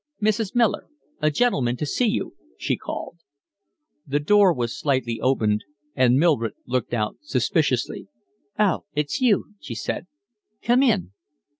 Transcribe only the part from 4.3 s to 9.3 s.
was slightly opened, and Mildred looked out suspiciously. "Oh, it's